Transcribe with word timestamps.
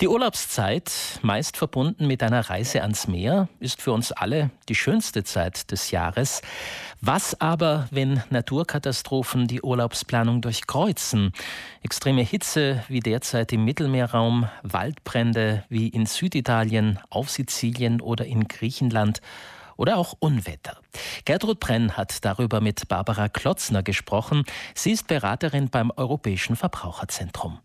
Die 0.00 0.08
Urlaubszeit, 0.08 0.90
meist 1.20 1.58
verbunden 1.58 2.06
mit 2.06 2.22
einer 2.22 2.48
Reise 2.48 2.80
ans 2.80 3.06
Meer, 3.06 3.50
ist 3.58 3.82
für 3.82 3.92
uns 3.92 4.12
alle 4.12 4.48
die 4.70 4.74
schönste 4.74 5.24
Zeit 5.24 5.70
des 5.70 5.90
Jahres. 5.90 6.40
Was 7.02 7.38
aber, 7.38 7.86
wenn 7.90 8.22
Naturkatastrophen 8.30 9.46
die 9.46 9.60
Urlaubsplanung 9.60 10.40
durchkreuzen? 10.40 11.32
Extreme 11.82 12.22
Hitze 12.22 12.82
wie 12.88 13.00
derzeit 13.00 13.52
im 13.52 13.66
Mittelmeerraum, 13.66 14.48
Waldbrände 14.62 15.64
wie 15.68 15.88
in 15.88 16.06
Süditalien, 16.06 16.98
auf 17.10 17.28
Sizilien 17.28 18.00
oder 18.00 18.24
in 18.24 18.48
Griechenland 18.48 19.20
oder 19.76 19.98
auch 19.98 20.14
Unwetter. 20.18 20.78
Gertrud 21.26 21.60
Brenn 21.60 21.98
hat 21.98 22.24
darüber 22.24 22.62
mit 22.62 22.88
Barbara 22.88 23.28
Klotzner 23.28 23.82
gesprochen. 23.82 24.44
Sie 24.74 24.92
ist 24.92 25.08
Beraterin 25.08 25.68
beim 25.68 25.92
Europäischen 25.94 26.56
Verbraucherzentrum. 26.56 27.58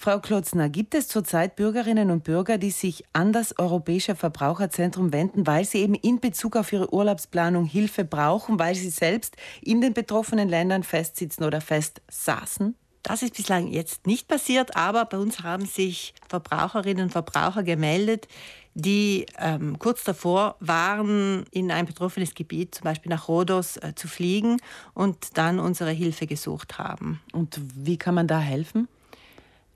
Frau 0.00 0.20
Klotzner, 0.20 0.68
gibt 0.68 0.94
es 0.94 1.08
zurzeit 1.08 1.56
Bürgerinnen 1.56 2.12
und 2.12 2.22
Bürger, 2.22 2.56
die 2.56 2.70
sich 2.70 3.02
an 3.14 3.32
das 3.32 3.58
Europäische 3.58 4.14
Verbraucherzentrum 4.14 5.12
wenden, 5.12 5.44
weil 5.44 5.64
sie 5.64 5.78
eben 5.78 5.96
in 5.96 6.20
Bezug 6.20 6.54
auf 6.54 6.72
ihre 6.72 6.94
Urlaubsplanung 6.94 7.64
Hilfe 7.64 8.04
brauchen, 8.04 8.60
weil 8.60 8.76
sie 8.76 8.90
selbst 8.90 9.36
in 9.60 9.80
den 9.80 9.94
betroffenen 9.94 10.48
Ländern 10.48 10.84
festsitzen 10.84 11.42
oder 11.42 11.60
festsaßen? 11.60 12.76
Das 13.02 13.24
ist 13.24 13.34
bislang 13.34 13.66
jetzt 13.66 14.06
nicht 14.06 14.28
passiert, 14.28 14.76
aber 14.76 15.04
bei 15.04 15.18
uns 15.18 15.42
haben 15.42 15.66
sich 15.66 16.14
Verbraucherinnen 16.28 17.02
und 17.02 17.10
Verbraucher 17.10 17.64
gemeldet, 17.64 18.28
die 18.74 19.26
ähm, 19.36 19.80
kurz 19.80 20.04
davor 20.04 20.54
waren, 20.60 21.44
in 21.50 21.72
ein 21.72 21.86
betroffenes 21.86 22.36
Gebiet, 22.36 22.76
zum 22.76 22.84
Beispiel 22.84 23.10
nach 23.10 23.26
Rhodos, 23.26 23.78
äh, 23.78 23.96
zu 23.96 24.06
fliegen 24.06 24.58
und 24.94 25.36
dann 25.36 25.58
unsere 25.58 25.90
Hilfe 25.90 26.28
gesucht 26.28 26.78
haben. 26.78 27.20
Und 27.32 27.60
wie 27.74 27.96
kann 27.96 28.14
man 28.14 28.28
da 28.28 28.38
helfen? 28.38 28.86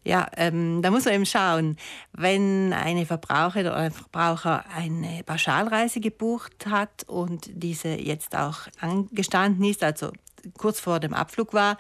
Ja, 0.04 0.28
ähm, 0.36 0.82
da 0.82 0.90
muss 0.90 1.04
man 1.04 1.14
eben 1.14 1.26
schauen, 1.26 1.76
wenn 2.12 2.72
eine 2.72 3.06
Verbraucherin 3.06 3.66
oder 3.66 3.76
ein 3.76 3.92
Verbraucher 3.92 4.64
eine 4.74 5.22
Pauschalreise 5.24 6.00
gebucht 6.00 6.66
hat 6.66 7.04
und 7.06 7.48
diese 7.52 7.90
jetzt 7.90 8.36
auch 8.36 8.66
angestanden 8.80 9.64
ist, 9.64 9.84
also 9.84 10.10
kurz 10.58 10.80
vor 10.80 10.98
dem 10.98 11.14
Abflug 11.14 11.54
war, 11.54 11.78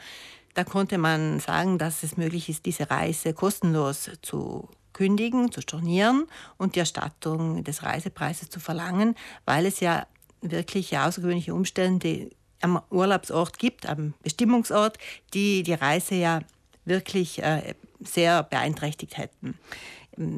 da 0.54 0.64
konnte 0.64 0.98
man 0.98 1.40
sagen, 1.40 1.78
dass 1.78 2.02
es 2.02 2.16
möglich 2.16 2.48
ist, 2.48 2.66
diese 2.66 2.90
Reise 2.90 3.32
kostenlos 3.32 4.10
zu 4.20 4.68
kündigen, 4.92 5.50
zu 5.50 5.60
stornieren 5.62 6.26
und 6.58 6.76
die 6.76 6.80
Erstattung 6.80 7.64
des 7.64 7.82
Reisepreises 7.82 8.50
zu 8.50 8.60
verlangen, 8.60 9.16
weil 9.46 9.66
es 9.66 9.80
ja 9.80 10.06
wirklich 10.42 10.96
außergewöhnliche 10.96 11.54
Umstände 11.54 12.30
am 12.60 12.80
Urlaubsort 12.90 13.58
gibt, 13.58 13.86
am 13.86 14.14
Bestimmungsort, 14.22 14.98
die 15.34 15.62
die 15.62 15.74
Reise 15.74 16.14
ja 16.14 16.40
wirklich 16.84 17.42
äh, 17.42 17.74
sehr 18.00 18.42
beeinträchtigt 18.42 19.16
hätten. 19.18 19.58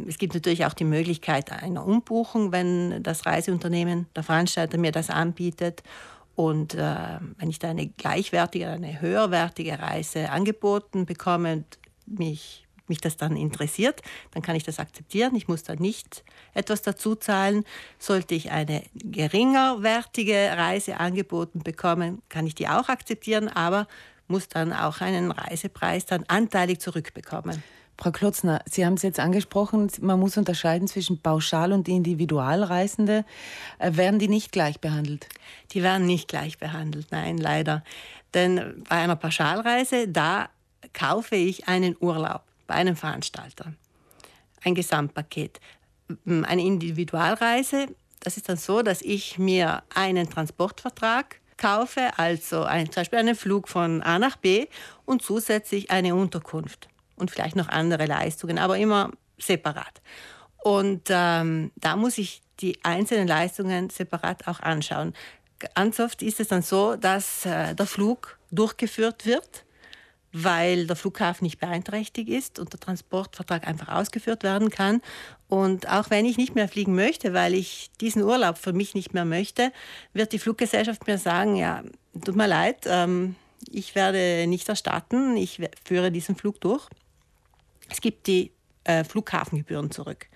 Es 0.07 0.19
gibt 0.19 0.35
natürlich 0.35 0.67
auch 0.67 0.73
die 0.73 0.85
Möglichkeit 0.85 1.51
einer 1.51 1.85
Umbuchung, 1.85 2.53
wenn 2.53 3.03
das 3.03 3.27
Reiseunternehmen, 3.27 4.07
der 4.15 4.23
Veranstalter 4.23 4.79
mir 4.79 4.93
das 4.93 5.11
anbietet. 5.11 5.83
Und 6.37 6.75
äh, 6.75 7.19
wenn 7.39 7.51
ich 7.51 7.59
da 7.59 7.71
eine 7.71 7.89
gleichwertige, 7.89 8.69
eine 8.69 9.01
höherwertige 9.01 9.79
Reise 9.79 10.31
angeboten 10.31 11.07
bekomme 11.07 11.53
und 11.53 11.79
mich, 12.07 12.67
mich 12.87 13.01
das 13.01 13.17
dann 13.17 13.37
interessiert, 13.37 14.03
dann 14.33 14.43
kann 14.43 14.57
ich 14.57 14.63
das 14.63 14.79
akzeptieren. 14.79 15.35
Ich 15.35 15.49
muss 15.49 15.63
da 15.63 15.75
nicht 15.75 16.25
etwas 16.53 16.83
dazu 16.83 17.15
zahlen. 17.17 17.65
Sollte 17.99 18.35
ich 18.35 18.51
eine 18.51 18.83
geringerwertige 18.95 20.53
Reise 20.57 20.99
angeboten 20.99 21.61
bekommen, 21.61 22.23
kann 22.29 22.47
ich 22.47 22.55
die 22.55 22.69
auch 22.69 22.89
akzeptieren, 22.89 23.49
aber 23.49 23.87
muss 24.29 24.49
dann 24.49 24.73
auch 24.73 25.01
einen 25.01 25.31
Reisepreis 25.31 26.07
dann 26.07 26.25
anteilig 26.29 26.81
zurückbekommen. 26.81 27.63
Frau 27.97 28.11
Klotzner, 28.11 28.61
Sie 28.69 28.85
haben 28.85 28.95
es 28.95 29.03
jetzt 29.03 29.21
angesprochen, 29.21 29.91
man 30.01 30.19
muss 30.19 30.37
unterscheiden 30.37 30.89
zwischen 30.89 31.21
Pauschal- 31.21 31.73
und 31.73 31.89
Individualreisende. 31.89 33.25
Äh, 33.79 33.97
werden 33.97 34.19
die 34.19 34.29
nicht 34.29 34.51
gleich 34.51 34.81
behandelt? 34.81 35.29
Die 35.71 35.83
werden 35.83 36.07
nicht 36.07 36.27
gleich 36.27 36.59
behandelt, 36.59 37.07
nein, 37.11 37.39
leider. 37.39 37.85
Denn 38.35 38.83
bei 38.89 38.97
einer 38.97 39.15
Pauschalreise, 39.15 40.09
da 40.09 40.49
kaufe 40.93 41.37
ich 41.37 41.69
einen 41.69 41.97
Urlaub 42.01 42.43
bei 42.67 42.75
einem 42.75 42.97
Veranstalter. 42.97 43.73
Ein 44.65 44.75
Gesamtpaket. 44.75 45.61
Eine 46.27 46.63
Individualreise, 46.63 47.87
das 48.21 48.37
ist 48.37 48.49
dann 48.49 48.57
so, 48.57 48.83
dass 48.83 49.03
ich 49.03 49.39
mir 49.39 49.83
einen 49.95 50.29
Transportvertrag 50.29 51.41
kaufe, 51.65 52.11
also 52.19 52.65
ein, 52.65 52.87
zum 52.87 53.01
Beispiel 53.01 53.19
einen 53.19 53.35
Flug 53.35 53.69
von 53.69 54.03
A 54.03 54.19
nach 54.19 54.37
B 54.37 54.67
und 55.07 55.23
zusätzlich 55.23 55.91
eine 55.91 56.15
Unterkunft 56.15 56.89
und 57.17 57.31
vielleicht 57.31 57.57
noch 57.57 57.69
andere 57.69 58.05
Leistungen, 58.05 58.59
aber 58.59 58.77
immer 58.77 59.13
separat. 59.39 60.03
Und 60.63 61.09
ähm, 61.09 61.73
da 61.77 61.97
muss 61.97 62.19
ich 62.19 62.43
die 62.61 62.79
einzelnen 62.85 63.27
Leistungen 63.27 63.89
separat 63.89 64.47
auch 64.47 64.61
anschauen. 64.61 65.15
Ganz 65.75 66.01
oft 66.01 66.21
ist 66.23 66.39
es 66.39 66.49
dann 66.49 66.61
so, 66.61 66.97
dass 66.97 67.47
äh, 67.47 67.75
der 67.75 67.87
Flug 67.87 68.39
durchgeführt 68.51 69.25
wird 69.25 69.65
weil 70.35 70.89
der 70.89 70.97
Flughafen 70.97 71.45
nicht 71.45 71.61
beeinträchtigt 71.61 72.29
ist 72.29 72.59
und 72.59 72.73
der 72.73 72.81
Transportvertrag 72.81 73.67
einfach 73.69 73.89
ausgeführt 73.89 74.43
werden 74.43 74.69
kann. 74.69 75.01
Und 75.49 75.89
auch 75.89 76.11
wenn 76.11 76.27
ich 76.27 76.37
nicht 76.37 76.57
mehr 76.57 76.69
fliegen 76.69 76.95
möchte, 76.95 77.33
weil 77.33 77.55
ich 77.55 77.93
diesen 78.01 78.23
Urlaub 78.23 78.59
für 78.59 78.73
mich 78.73 78.95
nicht 78.95 79.15
mehr 79.15 79.25
möchte, 79.25 79.73
wird 80.13 80.33
die 80.33 80.41
Fluggesellschaft 80.41 81.07
mir 81.07 81.19
sagen, 81.19 81.55
ja, 81.55 81.85
tut 82.25 82.35
mir 82.35 82.49
leid, 82.49 82.85
ähm, 82.87 83.37
ich 83.71 83.95
werde 83.95 84.47
nicht 84.49 84.69
erstatten, 84.69 85.37
ich 85.37 85.61
führe 85.85 86.11
diesen 86.11 86.35
Flug 86.35 86.61
durch. 86.61 86.89
Es 87.89 88.01
gibt 88.01 88.27
die 88.27 88.51
äh, 88.83 89.05
Flughafengebühren 89.05 89.93
zurück. 89.93 90.27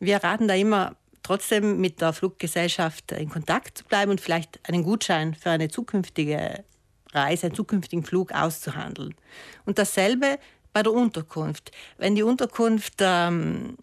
Wir 0.00 0.16
raten 0.16 0.48
da 0.48 0.54
immer 0.54 0.96
trotzdem 1.22 1.80
mit 1.80 2.00
der 2.00 2.12
Fluggesellschaft 2.12 3.12
in 3.12 3.28
Kontakt 3.28 3.78
zu 3.78 3.84
bleiben 3.84 4.10
und 4.10 4.20
vielleicht 4.20 4.58
einen 4.68 4.82
Gutschein 4.82 5.34
für 5.34 5.50
eine 5.50 5.68
zukünftige 5.68 6.64
Reise, 7.12 7.46
einen 7.46 7.54
zukünftigen 7.54 8.04
Flug 8.04 8.32
auszuhandeln. 8.32 9.14
Und 9.64 9.78
dasselbe 9.78 10.38
bei 10.72 10.82
der 10.82 10.92
Unterkunft. 10.92 11.72
Wenn 11.96 12.14
die 12.14 12.22
Unterkunft 12.22 12.94
ähm, 13.00 13.76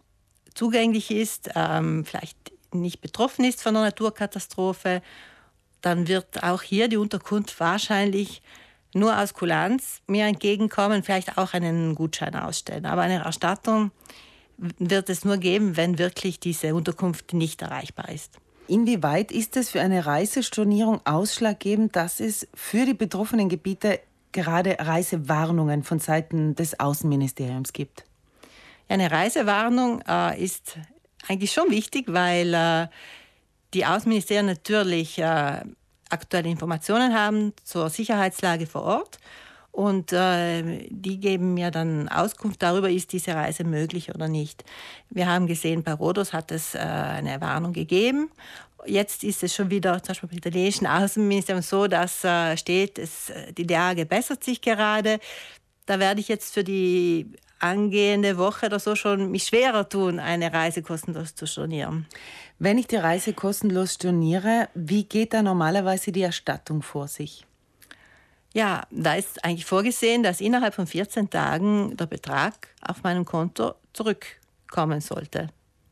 zugänglich 0.54 1.12
ist, 1.12 1.50
ähm, 1.56 2.06
vielleicht 2.06 2.38
nicht 2.74 3.02
betroffen 3.02 3.46
ist 3.46 3.62
von 3.62 3.76
einer 3.76 3.86
Naturkatastrophe, 3.86 5.02
dann 5.82 6.08
wird 6.08 6.44
auch 6.44 6.62
hier 6.62 6.88
die 6.88 6.98
Unterkunft 6.98 7.60
wahrscheinlich 7.60 8.42
nur 8.94 9.20
aus 9.20 9.34
Kulanz 9.34 10.02
mir 10.08 10.26
entgegenkommen, 10.26 11.04
vielleicht 11.04 11.38
auch 11.38 11.54
einen 11.54 11.96
Gutschein 11.96 12.36
ausstellen. 12.36 12.86
Aber 12.86 13.02
eine 13.02 13.24
Erstattung 13.24 13.92
wird 14.58 15.10
es 15.10 15.26
nur 15.26 15.38
geben, 15.38 15.76
wenn 15.78 16.00
wirklich 16.00 16.40
diese 16.40 16.74
Unterkunft 16.74 17.34
nicht 17.34 17.62
erreichbar 17.62 18.10
ist. 18.10 18.40
Inwieweit 18.68 19.32
ist 19.32 19.58
es 19.58 19.70
für 19.70 19.82
eine 19.82 20.06
Reisestornierung 20.06 21.02
ausschlaggebend, 21.06 21.96
dass 21.96 22.20
es 22.20 22.48
für 22.54 22.86
die 22.86 22.94
betroffenen 22.94 23.50
Gebiete 23.50 24.00
gerade 24.32 24.78
Reisewarnungen 24.80 25.84
von 25.84 26.00
Seiten 26.00 26.56
des 26.56 26.80
Außenministeriums 26.80 27.74
gibt? 27.74 28.06
Eine 28.88 29.12
Reisewarnung 29.12 30.02
äh, 30.08 30.44
ist 30.44 30.78
eigentlich 31.28 31.52
schon 31.52 31.70
wichtig, 31.70 32.06
weil 32.08 32.54
äh, 32.54 32.88
die 33.74 33.86
Außenministerien 33.86 34.46
natürlich 34.46 35.18
äh, 35.20 35.62
aktuelle 36.10 36.50
Informationen 36.50 37.14
haben 37.14 37.54
zur 37.64 37.90
Sicherheitslage 37.90 38.68
vor 38.68 38.84
Ort 38.84 39.20
und 39.76 40.14
äh, 40.14 40.88
die 40.90 41.20
geben 41.20 41.54
mir 41.54 41.70
dann 41.70 42.08
Auskunft 42.08 42.64
darüber, 42.64 42.90
ist 42.90 43.12
diese 43.12 43.36
Reise 43.36 43.66
möglich 43.66 44.16
oder 44.16 44.30
nicht. 44.30 44.64
Wir 45.10 45.28
haben 45.28 45.48
gesehen, 45.48 45.84
bei 45.84 45.92
Rhodos 45.92 46.32
hat 46.32 46.54
es 46.54 46.76
äh, 46.76 46.78
eine 46.78 47.42
Warnung 47.42 47.74
gegeben. 47.74 48.32
Jetzt 48.86 49.26
ist 49.26 49.44
es 49.44 49.54
schon 49.54 49.70
wieder, 49.70 50.02
zum 50.02 50.14
Beispiel 50.14 50.30
beim 50.30 50.38
italienischen 50.38 50.88
Außenministerium, 50.88 51.62
so, 51.62 51.88
dass 51.88 52.24
äh, 52.24 52.56
steht, 52.56 52.98
es, 52.98 53.34
die 53.58 53.64
Lage 53.64 54.06
bessert 54.06 54.46
sich 54.46 54.62
gerade. 54.62 55.20
Da 55.86 56.00
werde 56.00 56.22
ich 56.22 56.30
jetzt 56.30 56.54
für 56.54 56.64
die 56.64 57.34
angehende 57.60 58.38
Woche 58.38 58.68
oder 58.68 58.80
so 58.80 58.96
schon 58.96 59.30
mich 59.30 59.44
schwerer 59.44 59.90
tun, 59.90 60.20
eine 60.22 60.54
Reise 60.54 60.84
kostenlos 60.84 61.36
zu 61.36 61.48
stornieren. 61.48 62.06
Wenn 62.60 62.78
ich 62.78 62.88
die 62.88 62.96
Reise 62.96 63.34
kostenlos 63.34 63.96
storniere, 63.96 64.70
wie 64.74 65.04
geht 65.04 65.34
da 65.34 65.42
normalerweise 65.42 66.14
die 66.14 66.22
Erstattung 66.22 66.82
vor 66.82 67.10
sich? 67.10 67.46
Ja, 68.56 68.84
da 68.90 69.16
ist 69.16 69.44
eigentlich 69.44 69.66
vorgesehen, 69.66 70.24
dass 70.24 70.40
innerhalb 70.40 70.74
von 70.74 70.88
14 70.88 71.30
Tagen 71.30 71.98
der 71.98 72.06
Betrag 72.06 72.70
auf 72.82 73.04
meinem 73.04 73.26
Konto 73.26 73.74
zurückkommen 73.92 75.02
sollte. 75.02 75.50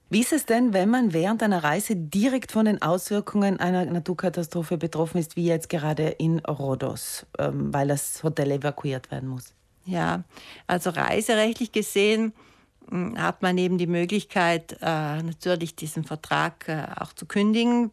Wie 0.09 0.21
ist 0.21 0.31
es 0.31 0.45
denn, 0.45 0.71
wenn 0.71 0.89
man 0.89 1.11
während 1.11 1.43
einer 1.43 1.61
Reise 1.61 1.97
direkt 1.97 2.53
von 2.53 2.63
den 2.63 2.81
Auswirkungen 2.81 3.59
einer 3.59 3.83
Naturkatastrophe 3.83 4.77
betroffen 4.77 5.17
ist, 5.17 5.35
wie 5.35 5.45
jetzt 5.45 5.67
gerade 5.67 6.07
in 6.07 6.39
Rhodos, 6.39 7.25
ähm, 7.37 7.73
weil 7.73 7.89
das 7.89 8.23
Hotel 8.23 8.51
evakuiert 8.51 9.11
werden 9.11 9.27
muss? 9.27 9.53
Ja, 9.83 10.23
also 10.65 10.91
reiserechtlich 10.91 11.73
gesehen 11.73 12.31
hm, 12.89 13.21
hat 13.21 13.41
man 13.41 13.57
eben 13.57 13.77
die 13.77 13.87
Möglichkeit, 13.87 14.77
äh, 14.81 15.21
natürlich 15.21 15.75
diesen 15.75 16.05
Vertrag 16.05 16.69
äh, 16.69 16.85
auch 16.97 17.11
zu 17.11 17.25
kündigen 17.25 17.91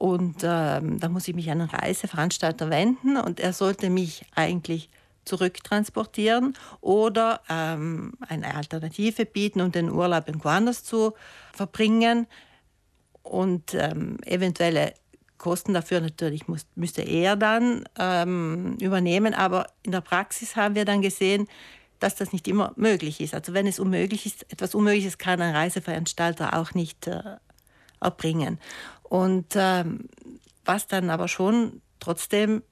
und 0.00 0.36
ähm, 0.44 0.98
da 0.98 1.10
muss 1.10 1.28
ich 1.28 1.34
mich 1.34 1.50
an 1.50 1.60
einen 1.60 1.68
Reiseveranstalter 1.68 2.70
wenden 2.70 3.18
und 3.18 3.38
er 3.38 3.52
sollte 3.52 3.90
mich 3.90 4.24
eigentlich 4.34 4.88
zurücktransportieren 5.26 6.54
oder 6.80 7.42
ähm, 7.50 8.14
eine 8.26 8.54
Alternative 8.54 9.26
bieten, 9.26 9.60
um 9.60 9.72
den 9.72 9.90
Urlaub 9.90 10.26
irgendwo 10.26 10.48
anders 10.48 10.84
zu 10.84 11.12
verbringen. 11.52 12.26
Und 13.22 13.74
ähm, 13.74 14.16
eventuelle 14.24 14.94
Kosten 15.36 15.74
dafür 15.74 16.00
natürlich 16.00 16.48
muss, 16.48 16.64
müsste 16.76 17.02
er 17.02 17.36
dann 17.36 17.84
ähm, 17.98 18.78
übernehmen. 18.80 19.34
Aber 19.34 19.66
in 19.82 19.92
der 19.92 20.00
Praxis 20.00 20.56
haben 20.56 20.76
wir 20.76 20.86
dann 20.86 21.02
gesehen, 21.02 21.46
dass 21.98 22.14
das 22.14 22.32
nicht 22.32 22.48
immer 22.48 22.72
möglich 22.76 23.20
ist. 23.20 23.34
Also 23.34 23.52
wenn 23.52 23.66
es 23.66 23.78
unmöglich 23.78 24.24
ist, 24.24 24.50
etwas 24.50 24.74
Unmögliches 24.74 25.18
kann 25.18 25.42
ein 25.42 25.54
Reiseveranstalter 25.54 26.56
auch 26.58 26.72
nicht 26.72 27.06
äh, 27.06 27.36
erbringen. 28.00 28.58
Und 29.10 29.54
ähm, 29.56 30.08
was 30.64 30.86
dann 30.86 31.10
aber 31.10 31.26
schon 31.26 31.82
trotzdem 31.98 32.62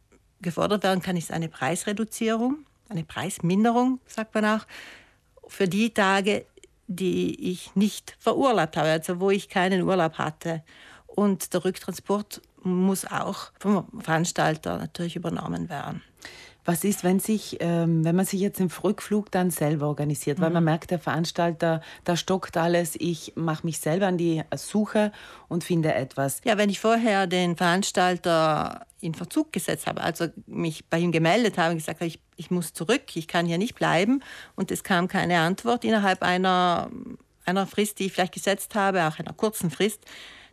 gefordert 0.41 0.85
werden 0.85 1.03
kann, 1.03 1.17
ist 1.17 1.33
eine 1.33 1.49
Preisreduzierung, 1.49 2.65
eine 2.89 3.03
Preisminderung, 3.03 4.01
sagt 4.07 4.37
man 4.37 4.45
auch, 4.45 4.67
für 5.49 5.67
die 5.67 5.91
Tage, 5.93 6.47
die 6.87 7.51
ich 7.51 7.75
nicht 7.75 8.17
verurlaubt 8.21 8.77
habe, 8.77 8.89
also 8.89 9.19
wo 9.19 9.31
ich 9.31 9.49
keinen 9.49 9.83
Urlaub 9.83 10.15
hatte. 10.15 10.63
Und 11.09 11.53
der 11.55 11.65
Rücktransport 11.65 12.41
muss 12.63 13.05
auch 13.05 13.51
vom 13.59 13.89
Veranstalter 14.01 14.79
natürlich 14.79 15.17
übernommen 15.17 15.69
werden. 15.69 16.03
Was 16.69 16.85
ist, 16.85 17.03
wenn, 17.03 17.19
sich, 17.19 17.57
ähm, 17.61 18.05
wenn 18.05 18.15
man 18.15 18.27
sich 18.27 18.41
jetzt 18.41 18.61
im 18.61 18.69
Rückflug 18.85 19.31
dann 19.31 19.51
selber 19.51 19.87
organisiert? 19.87 20.37
Mhm. 20.39 20.43
Weil 20.43 20.51
man 20.51 20.63
mhm. 20.65 20.67
merkt, 20.67 20.91
der 20.91 20.99
Veranstalter, 20.99 21.81
da 22.05 22.15
stockt 22.15 22.59
alles. 22.59 22.95
Ich 22.99 23.33
mache 23.37 23.65
mich 23.65 23.79
selber 23.79 24.07
an 24.07 24.19
die 24.19 24.43
Suche 24.55 25.11
und 25.49 25.65
finde 25.65 25.95
etwas. 25.95 26.43
Ja, 26.45 26.59
wenn 26.59 26.69
ich 26.69 26.79
vorher 26.79 27.27
den 27.27 27.57
Veranstalter 27.57 28.85
in 29.01 29.15
Verzug 29.15 29.51
gesetzt 29.51 29.87
habe, 29.87 30.03
also 30.03 30.27
mich 30.47 30.85
bei 30.85 30.99
ihm 30.99 31.11
gemeldet 31.11 31.57
habe 31.57 31.71
und 31.71 31.79
gesagt 31.79 32.01
habe, 32.01 32.09
ich, 32.09 32.21
ich 32.37 32.51
muss 32.51 32.75
zurück, 32.75 33.17
ich 33.17 33.29
kann 33.29 33.47
hier 33.47 33.57
nicht 33.57 33.75
bleiben 33.75 34.23
und 34.55 34.71
es 34.71 34.85
kam 34.85 35.09
keine 35.09 35.39
Antwort 35.39 35.87
innerhalb 35.87 36.23
einer, 36.23 36.91
einer 37.47 37.67
Frist, 37.67 37.99
die 37.99 38.05
ich 38.05 38.13
vielleicht 38.13 38.35
gesetzt 38.35 38.75
habe, 38.75 39.09
auch 39.09 39.19
einer 39.19 39.33
kurzen 39.33 39.71
Frist, 39.71 40.05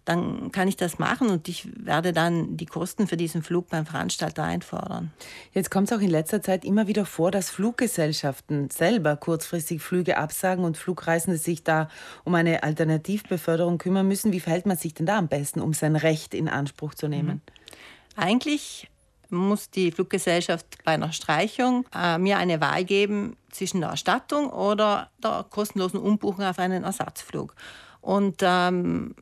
dann 0.06 0.52
kann 0.52 0.68
ich 0.68 0.78
das 0.78 1.00
machen 1.00 1.30
und 1.30 1.48
ich 1.48 1.68
werde 1.84 2.14
dann 2.14 2.58
die 2.58 2.68
Kosten 2.68 3.08
für 3.08 3.18
diesen 3.18 3.42
Flug 3.42 3.70
beim 3.70 3.88
Veranstalter 3.88 4.44
einfordern. 4.44 5.12
Jetzt 5.52 5.72
kommt 5.72 5.92
es 5.92 5.98
auch 5.98 6.02
in 6.02 6.12
letzter 6.12 6.44
Zeit 6.44 6.64
immer 6.64 6.88
wieder 6.88 7.06
vor, 7.06 7.32
dass 7.32 7.50
Fluggesellschaften 7.50 8.70
selber 8.70 9.16
kurzfristig 9.18 9.82
Flüge 9.82 10.18
absagen 10.18 10.64
und 10.64 10.78
Flugreisende 10.78 11.40
sich 11.40 11.64
da 11.64 11.90
um 12.24 12.36
eine 12.36 12.62
Alternativbeförderung 12.62 13.80
kümmern 13.80 14.08
müssen. 14.08 14.32
Wie 14.32 14.40
verhält 14.40 14.68
man 14.68 14.78
sich 14.78 14.94
denn 14.94 15.08
da 15.08 15.18
am 15.18 15.28
besten, 15.28 15.60
um 15.60 15.74
sein 15.74 15.96
Recht 15.96 16.36
in 16.36 16.48
Anspruch 16.48 16.94
zu 16.94 17.08
nehmen? 17.08 17.42
Mhm. 17.46 18.22
Eigentlich 18.24 18.88
muss 19.30 19.72
die 19.72 19.92
Fluggesellschaft 19.92 20.84
bei 20.84 20.92
einer 20.94 21.12
Streichung 21.12 21.86
äh, 21.94 22.20
mir 22.20 22.38
eine 22.38 22.62
Wahl 22.62 22.86
geben 22.86 23.38
zwischen 23.52 23.82
der 23.82 23.90
Erstattung 23.90 24.52
oder 24.52 25.10
der 25.24 25.46
kostenlosen 25.50 26.00
Umbuchung 26.00 26.46
auf 26.46 26.60
einen 26.60 26.84
Ersatzflug. 26.84 27.56
Und 28.02 28.42
ähm, 28.44 29.16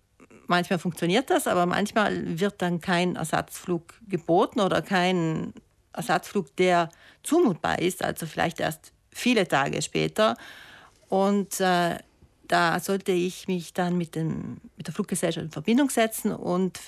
manchmal 0.48 0.80
funktioniert 0.80 1.30
das, 1.30 1.48
aber 1.48 1.66
manchmal 1.66 2.40
wird 2.40 2.62
dann 2.62 2.82
kein 2.82 3.16
Ersatzflug 3.16 3.94
geboten 4.08 4.60
oder 4.60 4.82
kein 4.82 5.54
Ersatzflug, 5.94 6.56
der 6.58 6.90
zumutbar 7.22 7.80
ist, 7.80 8.04
also 8.04 8.26
vielleicht 8.26 8.60
erst 8.60 8.92
viele 9.12 9.48
Tage 9.48 9.82
später. 9.82 10.36
Und 11.10 11.60
äh, 11.60 11.98
da 12.48 12.80
sollte 12.80 13.12
ich 13.12 13.48
mich 13.48 13.74
dann 13.74 13.98
mit, 13.98 14.16
dem, 14.16 14.58
mit 14.78 14.88
der 14.88 14.94
Fluggesellschaft 14.94 15.46
in 15.46 15.52
Verbindung 15.52 15.90
setzen 15.90 16.34
und 16.34 16.80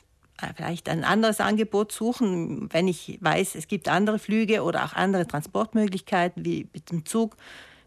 äh, 0.42 0.48
vielleicht 0.56 0.90
ein 0.90 1.04
anderes 1.04 1.40
Angebot 1.40 1.92
suchen, 1.92 2.72
wenn 2.74 2.88
ich 2.88 3.20
weiß, 3.22 3.56
es 3.56 3.68
gibt 3.68 3.88
andere 3.88 4.20
Flüge 4.20 4.64
oder 4.64 4.84
auch 4.86 4.94
andere 4.94 5.28
Transportmöglichkeiten 5.28 6.44
wie 6.44 6.68
mit 6.74 6.92
dem 6.92 7.06
Zug, 7.06 7.38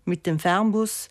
mit 0.04 0.26
dem 0.26 0.38
Fernbus 0.38 1.08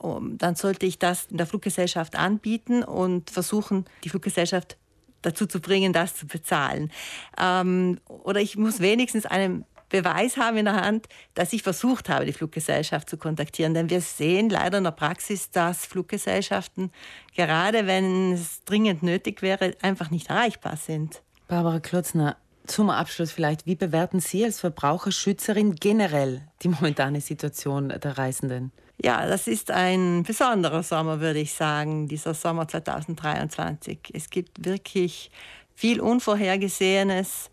dann 0.00 0.54
sollte 0.54 0.86
ich 0.86 0.98
das 0.98 1.26
in 1.26 1.38
der 1.38 1.46
Fluggesellschaft 1.46 2.16
anbieten 2.16 2.82
und 2.82 3.30
versuchen, 3.30 3.84
die 4.04 4.08
Fluggesellschaft 4.08 4.76
dazu 5.22 5.46
zu 5.46 5.60
bringen, 5.60 5.92
das 5.92 6.14
zu 6.14 6.26
bezahlen. 6.26 6.92
Ähm, 7.40 7.98
oder 8.06 8.40
ich 8.40 8.56
muss 8.56 8.80
wenigstens 8.80 9.26
einen 9.26 9.64
Beweis 9.88 10.36
haben 10.36 10.56
in 10.56 10.64
der 10.64 10.82
Hand, 10.82 11.06
dass 11.34 11.52
ich 11.52 11.62
versucht 11.62 12.08
habe, 12.08 12.26
die 12.26 12.32
Fluggesellschaft 12.32 13.08
zu 13.08 13.16
kontaktieren. 13.16 13.74
Denn 13.74 13.88
wir 13.88 14.00
sehen 14.00 14.50
leider 14.50 14.78
in 14.78 14.84
der 14.84 14.90
Praxis, 14.90 15.50
dass 15.50 15.86
Fluggesellschaften, 15.86 16.90
gerade 17.34 17.86
wenn 17.86 18.32
es 18.32 18.64
dringend 18.64 19.02
nötig 19.02 19.42
wäre, 19.42 19.76
einfach 19.82 20.10
nicht 20.10 20.28
erreichbar 20.28 20.76
sind. 20.76 21.22
Barbara 21.46 21.78
Klotzner, 21.78 22.36
zum 22.66 22.90
Abschluss 22.90 23.30
vielleicht, 23.30 23.66
wie 23.66 23.76
bewerten 23.76 24.18
Sie 24.18 24.44
als 24.44 24.58
Verbraucherschützerin 24.58 25.76
generell 25.76 26.42
die 26.62 26.68
momentane 26.68 27.20
Situation 27.20 27.88
der 27.88 28.18
Reisenden? 28.18 28.72
Ja, 29.02 29.26
das 29.26 29.46
ist 29.46 29.70
ein 29.70 30.22
besonderer 30.22 30.82
Sommer, 30.82 31.20
würde 31.20 31.40
ich 31.40 31.52
sagen, 31.52 32.08
dieser 32.08 32.32
Sommer 32.32 32.66
2023. 32.66 33.98
Es 34.14 34.30
gibt 34.30 34.64
wirklich 34.64 35.30
viel 35.74 36.00
Unvorhergesehenes, 36.00 37.50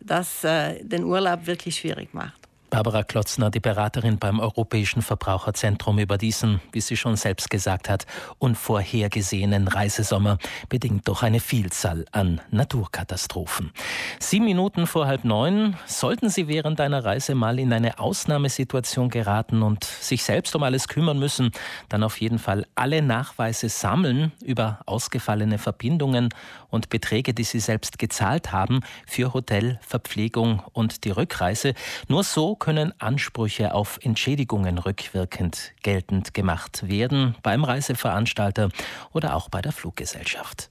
das 0.00 0.44
äh, 0.44 0.82
den 0.82 1.04
Urlaub 1.04 1.46
wirklich 1.46 1.76
schwierig 1.76 2.14
macht. 2.14 2.41
Barbara 2.72 3.02
Klotzner, 3.02 3.50
die 3.50 3.60
Beraterin 3.60 4.18
beim 4.18 4.40
Europäischen 4.40 5.02
Verbraucherzentrum 5.02 5.98
über 5.98 6.16
diesen, 6.16 6.62
wie 6.72 6.80
sie 6.80 6.96
schon 6.96 7.16
selbst 7.16 7.50
gesagt 7.50 7.90
hat, 7.90 8.06
unvorhergesehenen 8.38 9.68
Reisesommer, 9.68 10.38
bedingt 10.70 11.06
durch 11.06 11.22
eine 11.22 11.40
Vielzahl 11.40 12.06
an 12.12 12.40
Naturkatastrophen. 12.50 13.72
Sieben 14.20 14.46
Minuten 14.46 14.86
vor 14.86 15.06
halb 15.06 15.24
neun 15.24 15.76
sollten 15.84 16.30
Sie 16.30 16.48
während 16.48 16.80
einer 16.80 17.04
Reise 17.04 17.34
mal 17.34 17.58
in 17.58 17.74
eine 17.74 17.98
Ausnahmesituation 17.98 19.10
geraten 19.10 19.62
und 19.62 19.84
sich 19.84 20.24
selbst 20.24 20.56
um 20.56 20.62
alles 20.62 20.88
kümmern 20.88 21.18
müssen, 21.18 21.50
dann 21.90 22.02
auf 22.02 22.22
jeden 22.22 22.38
Fall 22.38 22.64
alle 22.74 23.02
Nachweise 23.02 23.68
sammeln 23.68 24.32
über 24.42 24.80
ausgefallene 24.86 25.58
Verbindungen 25.58 26.30
und 26.70 26.88
Beträge, 26.88 27.34
die 27.34 27.44
Sie 27.44 27.60
selbst 27.60 27.98
gezahlt 27.98 28.50
haben 28.50 28.80
für 29.06 29.34
Hotel, 29.34 29.78
Verpflegung 29.86 30.62
und 30.72 31.04
die 31.04 31.10
Rückreise. 31.10 31.74
Nur 32.08 32.24
so 32.24 32.56
können 32.62 32.92
Ansprüche 33.00 33.74
auf 33.74 33.98
Entschädigungen 34.02 34.78
rückwirkend 34.78 35.72
geltend 35.82 36.32
gemacht 36.32 36.88
werden 36.88 37.34
beim 37.42 37.64
Reiseveranstalter 37.64 38.68
oder 39.12 39.34
auch 39.34 39.48
bei 39.48 39.60
der 39.60 39.72
Fluggesellschaft. 39.72 40.70